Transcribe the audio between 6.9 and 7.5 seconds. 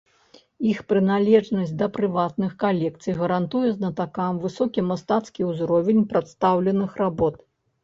работ.